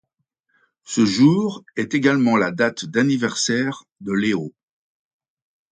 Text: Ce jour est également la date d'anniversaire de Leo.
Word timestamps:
Ce 0.83 1.05
jour 1.05 1.63
est 1.75 1.93
également 1.93 2.35
la 2.35 2.49
date 2.49 2.85
d'anniversaire 2.85 3.83
de 3.99 4.11
Leo. 4.11 4.51